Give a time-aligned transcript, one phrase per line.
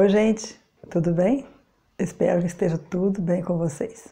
[0.00, 0.58] Oi, gente,
[0.88, 1.44] tudo bem?
[1.98, 4.08] Espero que esteja tudo bem com vocês.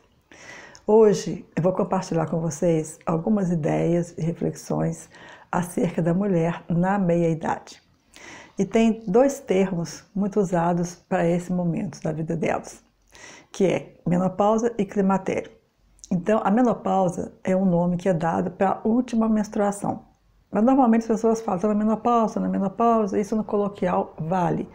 [0.86, 5.08] Hoje eu vou compartilhar com vocês algumas ideias e reflexões
[5.50, 7.82] acerca da mulher na meia-idade.
[8.58, 12.84] E tem dois termos muito usados para esse momento da vida delas,
[13.50, 15.50] que é menopausa e climatério.
[16.12, 20.04] Então, a menopausa é um nome que é dado para a última menstruação.
[20.52, 24.68] Mas normalmente as pessoas falam, na menopausa, na menopausa, isso no coloquial vale.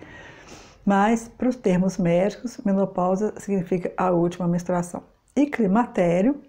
[0.85, 5.03] Mas, para os termos médicos, menopausa significa a última menstruação.
[5.35, 6.41] E climatério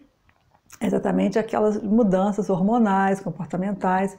[0.80, 4.16] é exatamente aquelas mudanças hormonais, comportamentais,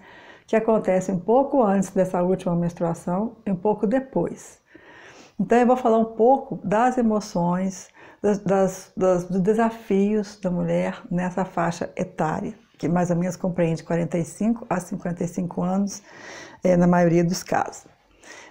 [0.48, 4.60] que acontecem um pouco antes dessa última menstruação e um pouco depois.
[5.40, 7.90] Então, eu vou falar um pouco das emoções,
[8.22, 13.84] das, das, das, dos desafios da mulher nessa faixa etária, que mais ou menos compreende
[13.84, 16.02] 45 a 55 anos,
[16.64, 17.86] é, na maioria dos casos.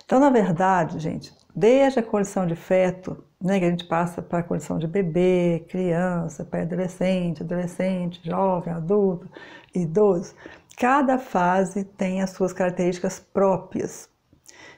[0.05, 4.41] Então, na verdade, gente, desde a condição de feto, né, que a gente passa para
[4.41, 9.29] a condição de bebê, criança, pré-adolescente, adolescente, jovem, adulto,
[9.75, 10.35] idoso,
[10.77, 14.09] cada fase tem as suas características próprias.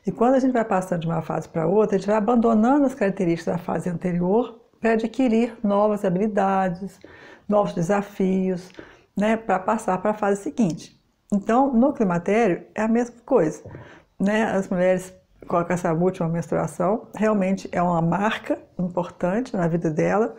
[0.06, 2.84] E quando a gente vai passando de uma fase para outra, a gente vai abandonando
[2.84, 7.00] as características da fase anterior para adquirir novas habilidades,
[7.48, 8.70] novos desafios,
[9.16, 11.00] né, para passar para a fase seguinte.
[11.32, 13.62] Então, no climatério é a mesma coisa.
[14.20, 14.44] Né?
[14.44, 15.12] As mulheres
[15.46, 20.34] com essa última menstruação realmente é uma marca importante na vida dela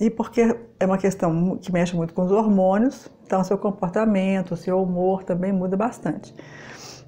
[0.00, 4.80] e porque é uma questão que mexe muito com os hormônios, então seu comportamento, seu
[4.82, 6.32] humor também muda bastante.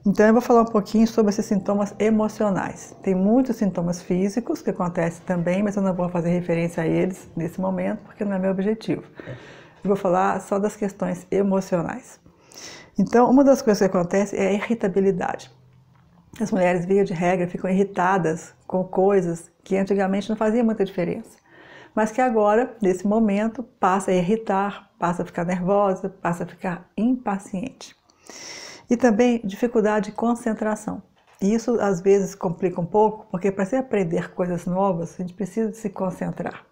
[0.05, 2.97] Então eu vou falar um pouquinho sobre esses sintomas emocionais.
[3.03, 7.29] Tem muitos sintomas físicos que acontecem também, mas eu não vou fazer referência a eles
[7.37, 9.03] nesse momento porque não é meu objetivo.
[9.85, 12.19] Eu vou falar só das questões emocionais.
[12.99, 15.51] Então, uma das coisas que acontece é a irritabilidade.
[16.39, 21.39] As mulheres, via de regra, ficam irritadas com coisas que antigamente não faziam muita diferença,
[21.95, 26.89] mas que agora, nesse momento, passa a irritar, passa a ficar nervosa, passa a ficar
[26.97, 27.97] impaciente.
[28.89, 31.03] E também dificuldade de concentração.
[31.41, 35.35] E isso às vezes complica um pouco, porque para se aprender coisas novas, a gente
[35.35, 36.65] precisa se concentrar.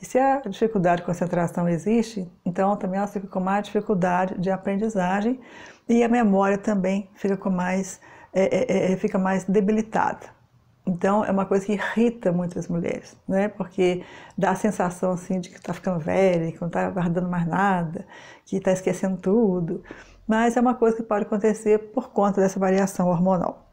[0.00, 4.50] E se a dificuldade de concentração existe, então também ela fica com mais dificuldade de
[4.50, 5.40] aprendizagem
[5.88, 8.00] e a memória também fica com mais
[8.34, 10.34] é, é, é, fica mais debilitada.
[10.86, 13.48] Então é uma coisa que irrita muitas mulheres, né?
[13.48, 14.04] Porque
[14.36, 18.06] dá a sensação assim de que está ficando velha, que não está guardando mais nada,
[18.44, 19.82] que está esquecendo tudo.
[20.26, 23.70] Mas é uma coisa que pode acontecer por conta dessa variação hormonal.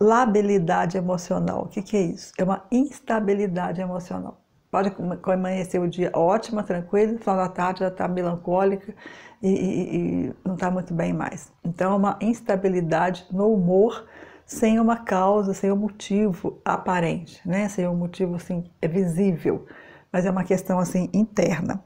[0.00, 2.32] Labilidade emocional, o que, que é isso?
[2.38, 4.38] É uma instabilidade emocional.
[4.76, 4.94] Pode
[5.32, 8.94] amanhecer o dia ótima, tranquila, no final da tarde já está melancólica
[9.42, 11.50] e, e, e não está muito bem mais.
[11.64, 14.06] Então, é uma instabilidade no humor
[14.44, 17.70] sem uma causa, sem um motivo aparente, né?
[17.70, 19.64] sem um motivo assim, é visível,
[20.12, 21.82] mas é uma questão assim interna.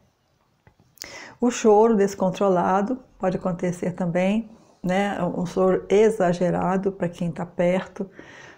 [1.41, 4.51] O choro descontrolado pode acontecer também,
[4.83, 5.17] né?
[5.23, 8.11] um choro exagerado para quem está perto,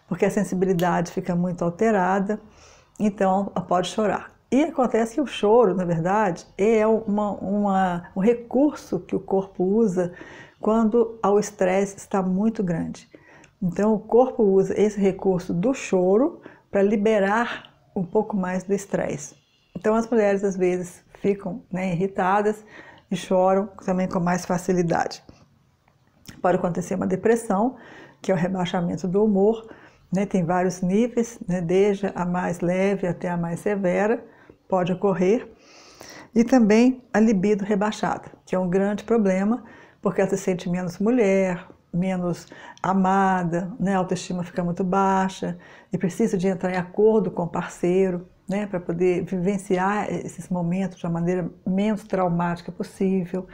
[0.08, 2.40] porque a sensibilidade fica muito alterada
[2.98, 4.32] então pode chorar.
[4.50, 9.64] E acontece que o choro, na verdade, é uma, uma, um recurso que o corpo
[9.64, 10.12] usa
[10.60, 13.08] quando o estresse está muito grande.
[13.62, 19.36] Então o corpo usa esse recurso do choro para liberar um pouco mais do estresse.
[19.74, 22.64] Então as mulheres às vezes ficam né, irritadas
[23.10, 25.22] e choram também com mais facilidade.
[26.42, 27.76] Pode acontecer uma depressão,
[28.20, 29.66] que é o rebaixamento do humor,
[30.12, 34.22] né, tem vários níveis, né, desde a mais leve até a mais severa,
[34.68, 35.48] pode ocorrer.
[36.34, 39.64] E também a libido rebaixada, que é um grande problema,
[40.00, 42.46] porque ela se sente menos mulher, menos
[42.82, 45.58] amada, né, a autoestima fica muito baixa
[45.92, 50.98] e precisa de entrar em acordo com o parceiro, né, para poder vivenciar esses momentos
[50.98, 53.46] de uma maneira menos traumática possível.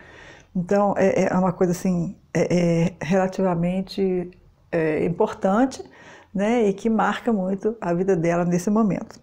[0.54, 4.30] Então, é, é uma coisa assim, é, é relativamente
[4.72, 5.82] é, importante,
[6.34, 9.20] né, e que marca muito a vida dela nesse momento.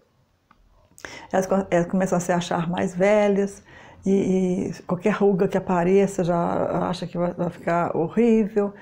[1.31, 3.63] Elas, elas começam a se achar mais velhas
[4.06, 8.74] e, e, qualquer ruga que apareça já acha que vai, vai ficar horrível,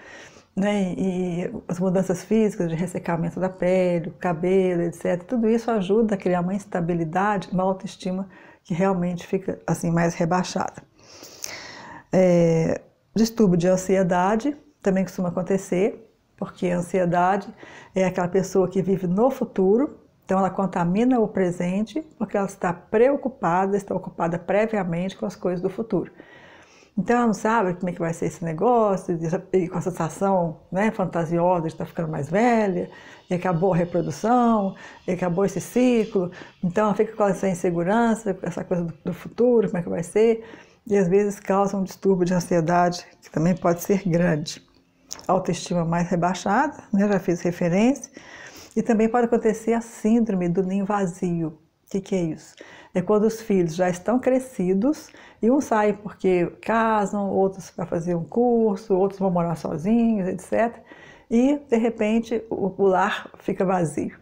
[0.56, 5.24] né, e as mudanças físicas de ressecamento da pele, cabelo, etc.
[5.24, 8.30] Tudo isso ajuda a criar uma instabilidade, uma autoestima
[8.64, 10.84] que realmente fica assim mais rebaixada.
[12.12, 12.82] É,
[13.16, 16.13] distúrbio de ansiedade também costuma acontecer,
[16.44, 17.48] porque a ansiedade
[17.96, 22.74] é aquela pessoa que vive no futuro, então ela contamina o presente porque ela está
[22.74, 26.12] preocupada, está ocupada previamente com as coisas do futuro.
[26.98, 29.18] Então ela não sabe como é que vai ser esse negócio,
[29.54, 32.90] e com a sensação né, fantasiosa de estar ficando mais velha,
[33.30, 34.76] e acabou a reprodução,
[35.08, 36.30] e acabou esse ciclo.
[36.62, 40.44] Então ela fica com essa insegurança, essa coisa do futuro, como é que vai ser,
[40.86, 44.62] e às vezes causa um distúrbio de ansiedade, que também pode ser grande.
[45.28, 48.12] Autoestima mais rebaixada, né, já fiz referência,
[48.76, 51.60] e também pode acontecer a síndrome do ninho vazio.
[51.86, 52.56] O que, que é isso?
[52.94, 55.10] É quando os filhos já estão crescidos
[55.42, 60.78] e uns saem porque casam, outros para fazer um curso, outros vão morar sozinhos, etc.
[61.30, 64.18] E, de repente, o, lar fica vazio,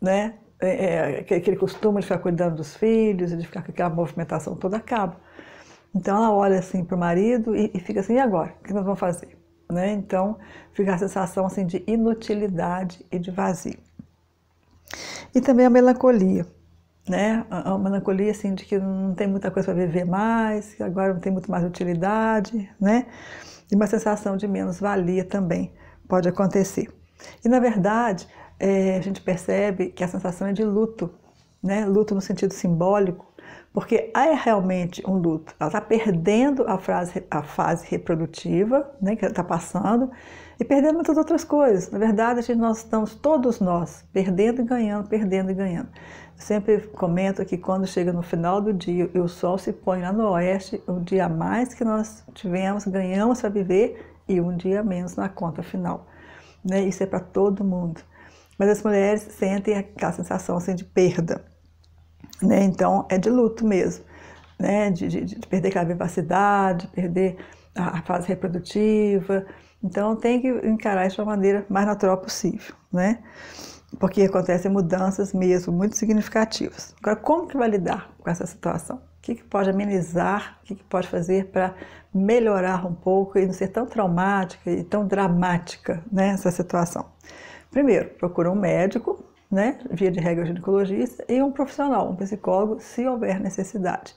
[0.00, 0.34] né?
[0.60, 4.76] É, é, aquele costume de ficar cuidando dos filhos, de ficar com aquela movimentação toda
[4.76, 5.18] acaba.
[5.94, 8.54] Então ela olha assim para o marido e, e, fica assim, e agora?
[8.60, 9.39] O que nós vamos fazer?
[9.70, 9.92] Né?
[9.92, 10.36] Então
[10.72, 13.78] fica a sensação assim, de inutilidade e de vazio.
[15.34, 16.46] E também a melancolia
[17.10, 17.44] né?
[17.50, 21.20] Uma melancolia assim de que não tem muita coisa para viver mais, que agora não
[21.20, 23.06] tem muito mais utilidade, né?
[23.70, 25.72] E uma sensação de menos-valia também
[26.08, 26.88] pode acontecer.
[27.44, 28.28] E na verdade,
[28.58, 31.12] é, a gente percebe que a sensação é de luto,
[31.62, 31.84] né?
[31.84, 33.29] Luto no sentido simbólico,
[33.72, 35.54] porque é realmente um luto.
[35.58, 40.10] Ela está perdendo a, frase, a fase reprodutiva, né, que ela está passando,
[40.58, 41.90] e perdendo muitas outras coisas.
[41.90, 45.88] Na verdade, nós estamos, todos nós, perdendo e ganhando, perdendo e ganhando.
[46.36, 50.02] Eu sempre comento que quando chega no final do dia e o sol se põe
[50.02, 54.56] lá no oeste, o dia a mais que nós tivemos, ganhamos para viver e um
[54.56, 56.06] dia menos na conta final.
[56.64, 56.82] Né?
[56.82, 58.00] Isso é para todo mundo.
[58.58, 61.44] Mas as mulheres sentem aquela sensação assim, de perda.
[62.42, 62.64] Né?
[62.64, 64.04] Então é de luto mesmo,
[64.58, 64.90] né?
[64.90, 67.36] de, de, de perder aquela vivacidade, de perder
[67.74, 69.46] a fase reprodutiva.
[69.82, 72.74] Então tem que encarar isso uma maneira mais natural possível.
[72.92, 73.18] Né?
[73.98, 76.94] porque acontecem mudanças mesmo muito significativas.
[77.02, 78.96] Agora, como que vai lidar com essa situação?
[78.96, 81.74] O que, que pode amenizar, o que, que pode fazer para
[82.12, 87.06] melhorar um pouco e não ser tão traumática e tão dramática né, essa situação?
[87.70, 93.06] Primeiro, procura um médico, né, via de regra ginecologista, e um profissional, um psicólogo, se
[93.06, 94.14] houver necessidade.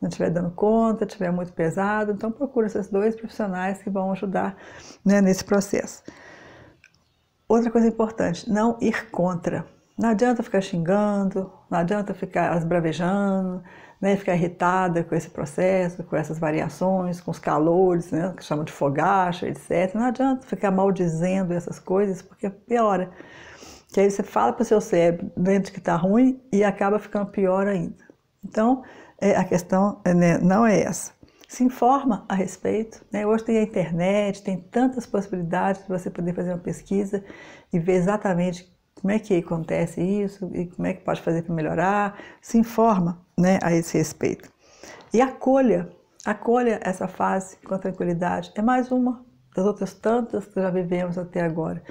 [0.00, 4.56] Não estiver dando conta, estiver muito pesado, então procura esses dois profissionais que vão ajudar
[5.04, 6.02] né, nesse processo.
[7.48, 9.66] Outra coisa importante, não ir contra.
[9.98, 13.62] Não adianta ficar xingando, não adianta ficar esbravejando,
[14.00, 18.64] né, ficar irritada com esse processo, com essas variações, com os calores, né, que chamam
[18.64, 19.94] de fogacha, etc.
[19.94, 23.10] Não adianta ficar maldizendo essas coisas, porque piora.
[23.92, 27.30] Que aí você fala para o seu cérebro dentro que está ruim e acaba ficando
[27.30, 28.04] pior ainda.
[28.44, 28.82] Então,
[29.20, 31.16] é, a questão é, né, não é essa
[31.48, 33.04] se informa a respeito.
[33.12, 33.26] Né?
[33.26, 37.24] Hoje tem a internet, tem tantas possibilidades de você poder fazer uma pesquisa
[37.72, 41.54] e ver exatamente como é que acontece isso e como é que pode fazer para
[41.54, 42.18] melhorar.
[42.40, 44.50] Se informa né, a esse respeito.
[45.12, 45.88] E acolha,
[46.24, 48.52] acolha essa fase com tranquilidade.
[48.54, 49.24] É mais uma
[49.54, 51.82] das outras tantas que já vivemos até agora.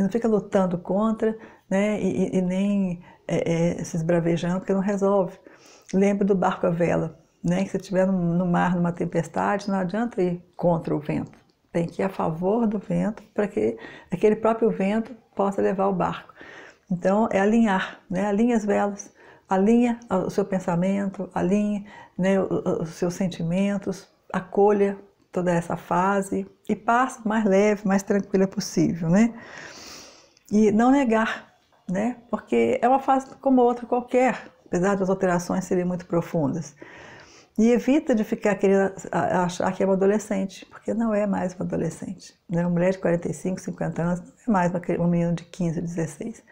[0.00, 1.36] Não fica lutando contra
[1.68, 5.38] né, e, e nem é, é, se esbravejando, porque não resolve.
[5.92, 7.62] Lembra do barco à vela né?
[7.62, 11.38] Que se estiver no mar numa tempestade, não adianta ir contra o vento.
[11.72, 13.78] Tem que ir a favor do vento para que
[14.10, 16.34] aquele próprio vento possa levar o barco.
[16.90, 18.26] Então, é alinhar, né?
[18.26, 19.12] Alinha as velas,
[19.48, 21.86] alinha o seu pensamento, alinhe
[22.18, 24.98] né, os seus sentimentos, acolha
[25.30, 29.34] toda essa fase e passe mais leve, mais tranquila possível, né?
[30.50, 31.54] E não negar,
[31.88, 32.16] né?
[32.30, 36.74] Porque é uma fase como outra qualquer, apesar das alterações serem muito profundas.
[37.58, 41.64] E evita de ficar querendo achar que é uma adolescente, porque não é mais uma
[41.64, 42.34] adolescente.
[42.48, 42.60] Né?
[42.60, 46.44] Uma mulher de 45, 50 anos não é mais uma, uma menina de 15, 16.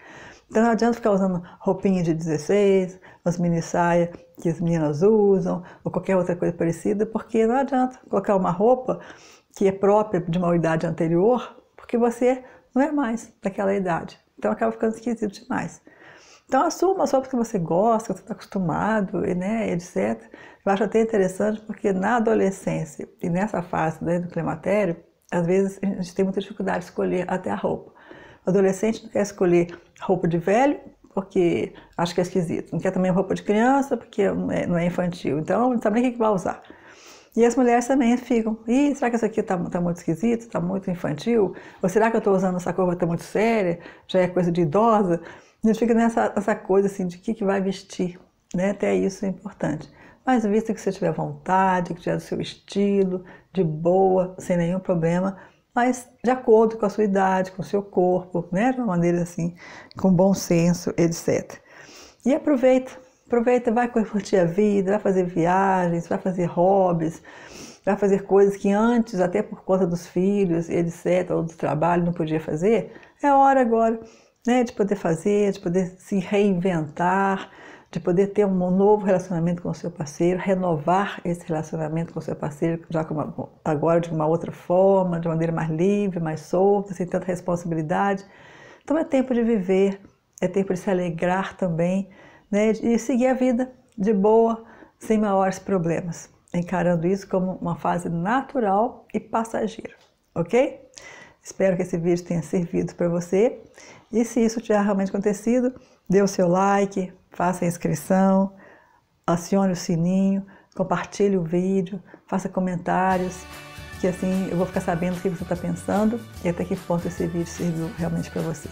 [0.50, 4.10] Então não adianta ficar usando roupinha de 16, umas mini saia
[4.40, 8.98] que as meninas usam, ou qualquer outra coisa parecida, porque não adianta colocar uma roupa
[9.54, 12.42] que é própria de uma idade anterior, porque você
[12.74, 14.18] não é mais daquela idade.
[14.38, 15.80] Então acaba ficando esquisito demais.
[16.46, 20.22] Então assuma só porque você gosta, você está acostumado, né, etc.
[20.64, 24.96] Eu acho até interessante porque na adolescência e nessa fase né, do climatério,
[25.30, 27.92] às vezes a gente tem muita dificuldade de escolher até a roupa.
[28.46, 30.78] O adolescente não quer escolher roupa de velho
[31.14, 32.72] porque acha que é esquisito.
[32.72, 35.38] Não quer também roupa de criança porque não é, não é infantil.
[35.38, 36.62] Então não sabe nem o que vai usar.
[37.36, 40.60] E as mulheres também ficam, Ih, será que isso aqui está tá muito esquisito, está
[40.60, 41.54] muito infantil?
[41.82, 44.62] Ou será que eu estou usando essa cor está muito séria, já é coisa de
[44.62, 45.20] idosa?
[45.62, 48.20] A gente fica nessa, nessa coisa assim de que, que vai vestir,
[48.54, 48.70] né?
[48.70, 49.90] Até isso é importante.
[50.24, 54.78] Mas vista que você tiver vontade, que tiver o seu estilo, de boa, sem nenhum
[54.78, 55.36] problema,
[55.74, 58.72] mas de acordo com a sua idade, com o seu corpo, né?
[58.72, 59.54] De uma maneira assim,
[59.98, 61.58] com bom senso, etc.
[62.24, 62.92] E aproveita,
[63.26, 67.22] aproveita, vai curtir a vida, vai fazer viagens, vai fazer hobbies,
[67.84, 72.12] vai fazer coisas que antes, até por conta dos filhos, etc., ou do trabalho, não
[72.12, 74.00] podia fazer, é hora agora
[74.46, 77.50] né, de poder fazer, de poder se reinventar,
[77.90, 82.22] de poder ter um novo relacionamento com o seu parceiro, renovar esse relacionamento com o
[82.22, 83.32] seu parceiro já uma,
[83.64, 88.24] agora de uma outra forma, de maneira mais livre, mais solta, sem tanta responsabilidade.
[88.82, 90.00] Então é tempo de viver,
[90.40, 92.10] é tempo de se alegrar também,
[92.54, 94.64] né, e seguir a vida de boa,
[94.96, 99.94] sem maiores problemas, encarando isso como uma fase natural e passageira,
[100.32, 100.80] ok?
[101.42, 103.60] Espero que esse vídeo tenha servido para você.
[104.12, 105.74] E se isso tiver realmente acontecido,
[106.08, 108.54] dê o seu like, faça a inscrição,
[109.26, 110.46] acione o sininho,
[110.76, 113.36] compartilhe o vídeo, faça comentários,
[114.00, 117.08] que assim eu vou ficar sabendo o que você está pensando e até que ponto
[117.08, 118.68] esse vídeo serviu realmente para você.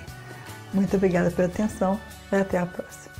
[0.72, 3.11] Muito obrigada pela atenção e até a próxima.